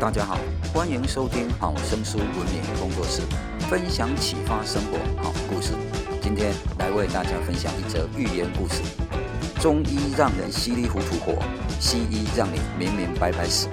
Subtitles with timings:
[0.00, 0.38] 大家好，
[0.72, 3.20] 欢迎收听好生书文明工作室，
[3.68, 5.72] 分享启发生活好故事。
[6.22, 8.80] 今天来为大家分享一则寓言故事：
[9.60, 11.42] 中医让人稀里糊涂活，
[11.80, 13.66] 西医让你明明白白死。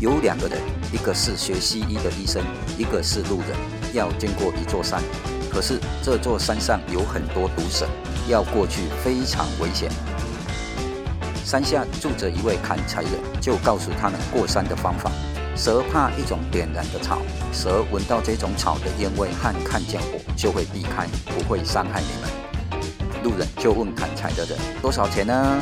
[0.00, 0.58] 有两个人，
[0.92, 2.42] 一个是学西医的医生，
[2.76, 3.56] 一个是路人，
[3.94, 5.00] 要经过一座山。
[5.48, 7.86] 可是这座山上有很多毒蛇，
[8.28, 9.88] 要过去非常危险。
[11.44, 15.10] 山下住着一位砍柴人，就告诉他们过山的方法。
[15.54, 17.20] 蛇怕一种点燃的草，
[17.52, 22.30] 蛇闻到这种草的烟味和看见火就会避开，不会伤害你们。
[23.22, 25.60] 路人就问砍柴的人多少钱呢？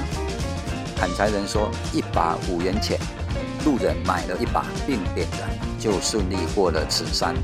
[0.96, 2.98] 砍柴人说一把五元钱。
[3.64, 7.34] 路人买了一把并点燃，就顺利过了此山。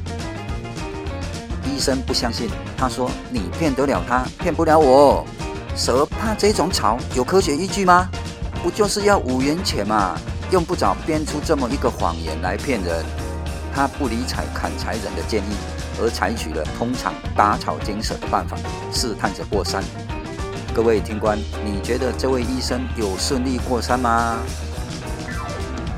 [1.65, 5.27] 医生不相信，他说你骗得了他，骗不了我。
[5.75, 8.09] 蛇怕这种草，有科学依据吗？
[8.67, 10.19] 不就是要五元钱嘛？
[10.51, 13.07] 用不着编出这么一个谎言来骗人。
[13.73, 15.55] 他不理睬砍柴人的建议，
[16.01, 18.57] 而采取了通常打草惊蛇的办法，
[18.93, 19.85] 试探着过山。
[20.75, 24.37] 各位听官，你觉得这位医生有顺利过山吗？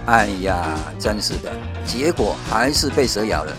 [0.05, 1.51] 哎呀，真是的，
[1.87, 3.57] 结果还是被蛇咬了。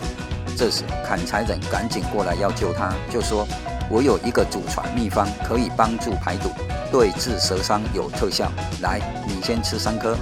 [0.56, 3.44] 这时砍柴人赶紧过来要救他，就说
[3.90, 6.48] ：“我有一个祖传秘方，可以帮助排毒。”
[6.90, 8.50] 对治蛇伤有特效，
[8.82, 10.16] 来，你先吃三颗。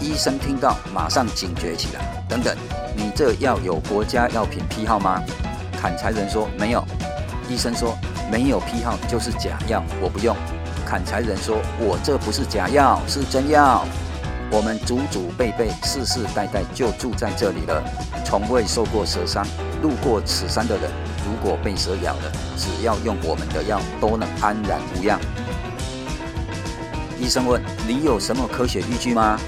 [0.00, 2.24] 医生听到，马上警觉起来。
[2.28, 2.54] 等等，
[2.94, 5.22] 你这药有国家药品批号吗？
[5.80, 6.84] 砍柴人说没有。
[7.48, 7.96] 医生说
[8.30, 10.36] 没有批号就是假药，我不用。
[10.84, 13.86] 砍柴人说，我这不是假药，是真药。
[14.50, 17.82] 我们祖祖辈辈、世世代代就住在这里了，
[18.24, 19.46] 从未受过蛇伤。
[19.82, 20.90] 路过此山的人，
[21.44, 25.20] 果被蛇咬了，只要用我们的药，都能安然无恙。
[27.20, 29.38] 医生问：“你有什么科学依据吗？”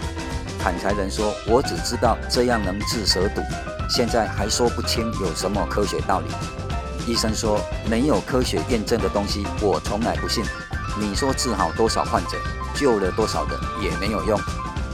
[0.61, 3.41] 砍柴人说：“我只知道这样能治蛇毒，
[3.89, 6.27] 现在还说不清有什么科学道理。”
[7.11, 7.59] 医生说
[7.89, 10.45] ：“没有科学验证的东西，我从来不信。
[11.01, 12.37] 你说治好多少患者，
[12.75, 14.39] 救了多少人，也没有用。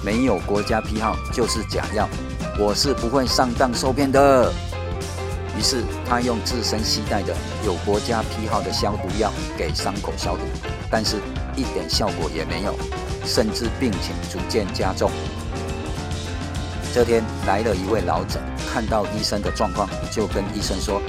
[0.05, 2.09] 没有国家批号就是假药，
[2.59, 4.53] 我是不会上当受骗的。”
[5.59, 10.43] 于是他用自身携带的有国家批号的消毒药给伤口消毒，
[10.91, 11.17] 但是
[11.55, 12.75] 一点效果也没有，
[13.25, 15.11] 甚至病情逐渐加重。
[16.95, 18.39] 这天来了一位老者，
[18.71, 21.01] 看到医生的状况，就跟医生说：“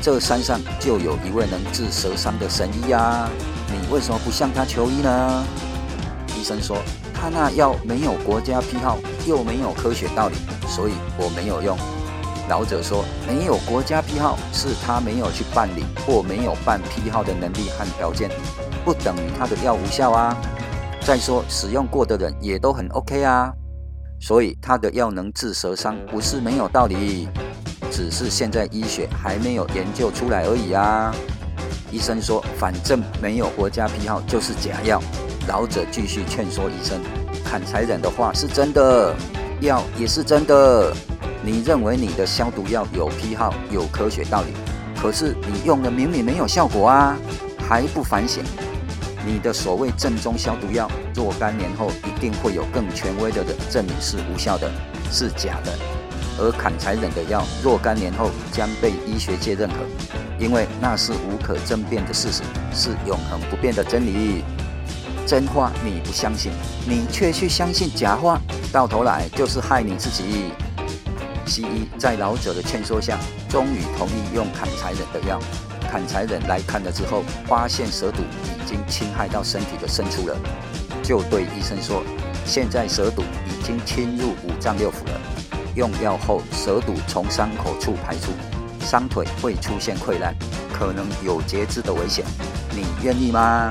[0.00, 3.28] 这山上就有一位能治蛇伤的神医啊，
[3.66, 5.44] 你为什么不向他求医呢？”
[6.38, 6.78] 医生说
[7.12, 10.36] ：“他那药没有国家批号，又没有科学道理，
[10.68, 11.76] 所以我没有用。”
[12.52, 18.30] 老者说：“没有国家批号，是他没有去办理或没有办批号的能力和条件，
[18.84, 20.36] 不等于他的药无效啊。
[21.00, 23.50] 再说，使用过的人也都很 OK 啊，
[24.20, 27.26] 所以他的药能治蛇伤，不是没有道理，
[27.90, 31.10] 只是现在医学还没有研究出来而已啊。”
[31.90, 35.00] 医生说：“反正没有国家批号就是假药。”
[35.48, 37.00] 老者继续劝说医生
[37.42, 39.16] ：“砍柴人的话是真的，
[39.62, 40.94] 药也是真的。”
[41.44, 44.52] 你认为你的消毒药有批号、有科学道理，
[45.00, 47.16] 可是你用了明明没有效果啊，
[47.68, 48.44] 还不反省？
[49.26, 54.70] 你的所谓正宗消毒药，若干年后一定会有更权威的人证明是无效的，
[55.10, 55.76] 是假的。
[56.38, 59.74] 而砍柴人的药，若干年后将被医学界认可，
[60.38, 62.42] 因为那是无可争辩的事实，
[62.72, 64.44] 是永恒不变的真理。
[65.26, 66.52] 真话你不相信，
[66.86, 68.40] 你却去相信假话，
[68.72, 70.52] 到头来就是害你自己。
[71.46, 75.38] 西医在老者的劝说下，终于同意用砍柴人的药。
[75.90, 80.34] 砍柴人来看了之后，发现蛇毒已经侵害到身体的深处了，
[81.02, 82.02] 就对医生说
[82.46, 85.20] ：“现在蛇毒已经侵入五脏六腑了，
[85.74, 88.32] 用药后蛇毒从伤口处排出，
[88.80, 90.34] 伤腿会出现溃烂，
[90.72, 92.24] 可能有截肢的危险。
[92.70, 93.70] 你愿意吗？”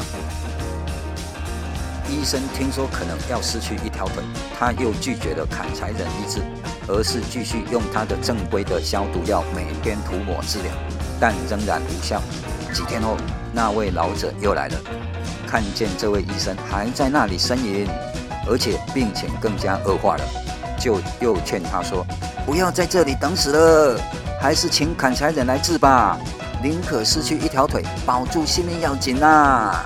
[2.07, 4.22] 医生听说可能要失去一条腿，
[4.60, 6.42] 他又拒绝了砍柴人医治，
[6.94, 10.72] 而是继续用他的正规的消毒药每天涂抹治疗，
[11.20, 12.22] 但仍然无效。
[12.74, 13.16] 几天后，
[13.54, 14.78] 那位老者又来了，
[15.48, 17.88] 看见这位医生还在那里呻吟，
[18.46, 20.24] 而且病情更加恶化了，
[20.78, 22.06] 就又劝他说
[22.46, 23.98] ：“不要在这里等死了，
[24.42, 26.18] 还是请砍柴人来治吧，
[26.62, 29.86] 宁可失去一条腿，保住性命要紧呐。”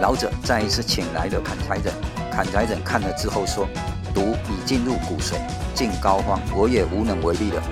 [0.00, 1.92] 老者再一次请来了砍柴人，
[2.32, 3.68] 砍柴人看了之后说
[4.14, 5.34] ：“毒已进入骨髓，
[5.74, 7.62] 进膏肓，我也无能为力了，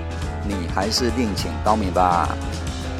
[0.45, 2.29] 你还是另请高明吧。”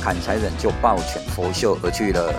[0.01, 2.33] 砍柴人就抱拳拂袖而去了。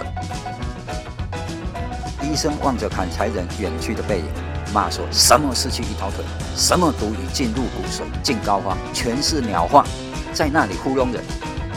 [2.21, 4.27] 医生望着砍柴人远去的背影，
[4.73, 6.25] 骂说：“什么失去一条腿？
[6.57, 8.77] 什么毒已进入骨髓进膏肓？
[8.93, 9.85] 全是鸟话，
[10.33, 11.23] 在那里糊弄人。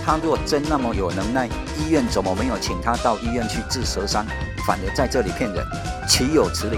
[0.06, 1.48] 他若真那么有能耐，
[1.78, 4.26] 医院怎么没有请他到医院去治蛇伤，
[4.66, 5.66] 反而在这里骗人？
[6.08, 6.78] 岂有此理！”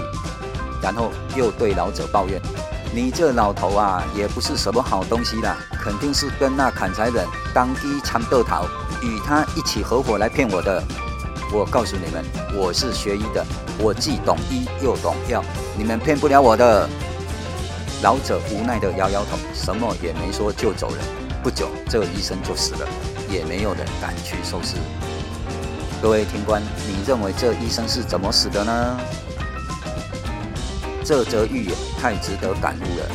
[0.82, 2.40] 然后又对老者抱怨
[2.94, 8.64] ：“你这老头啊，也不是什么好东西啦，肯定是跟那砍柴人当机参斗逃，
[9.02, 10.82] 与他一起合伙来骗我的。
[11.52, 12.24] 我告诉你们，
[12.54, 13.44] 我是学医的，
[13.78, 15.44] 我既懂医又懂药，
[15.76, 16.88] 你们骗不了我的。”
[18.02, 20.96] 老者无奈地摇摇头，什么也没说就走了。
[21.42, 22.88] 不久，这医生就死了，
[23.28, 24.76] 也没有人敢去收尸。
[26.00, 29.00] 各位听官，你认为这医生是怎么死的呢？
[31.04, 33.06] 这则寓言太值得感悟了。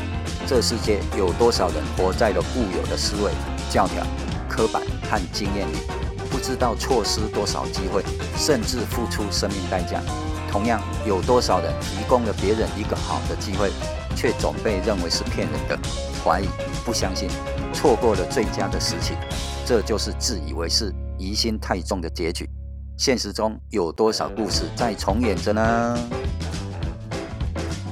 [0.47, 3.31] 这世界有多少人活在了固有的思维、
[3.69, 4.05] 教条、
[4.49, 5.77] 刻板和经验里，
[6.29, 8.03] 不知道错失多少机会，
[8.37, 10.01] 甚至付出生命代价。
[10.51, 13.71] 同样，有多少人提供了别人一个好的机会，
[14.15, 15.77] 却总被认为是骗人的、
[16.23, 16.47] 怀疑、
[16.85, 17.27] 不相信，
[17.73, 19.15] 错过了最佳的时期。
[19.65, 22.47] 这就是自以为是、疑心太重的结局。
[22.97, 25.97] 现实中有多少故事在重演着呢？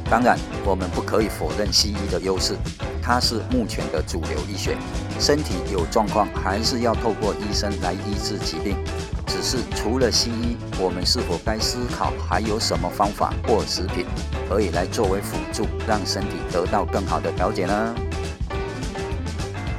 [0.10, 2.56] 当然，我们不可以否认西医的优势，
[3.02, 4.78] 它是目前的主流医学。
[5.20, 8.78] 身体有状况，还是要透过医生来医治疾病。
[9.26, 14.06] 只是除了西医，我们是否该思考还有什么方法或食品
[14.48, 17.96] 可以来作为辅助，让身体得到更好的调节呢？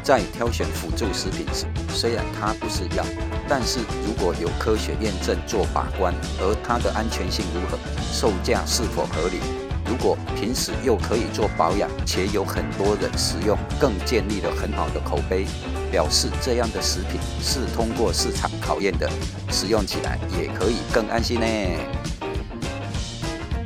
[0.03, 3.05] 在挑选辅助食品时，虽然它不是药，
[3.49, 7.79] 但是如果有科学验证做把关，而它的安全性如何，
[8.13, 9.64] 售价是否合理？
[9.87, 15.47] 如果平时又可以做保养，且有很多人食用，更建立了很好的口碑，
[15.91, 19.09] 表示这样的食品是通过市场考验的，
[19.51, 21.47] 使用起来也可以更安心呢。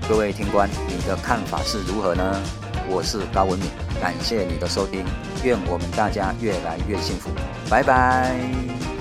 [0.08, 2.40] 各位听官，你的看法是如何呢？
[2.90, 3.68] 我是高文敏，
[4.00, 5.04] 感谢你的收听，
[5.44, 7.30] 愿我们大家越来越幸福，
[7.68, 8.67] 拜拜。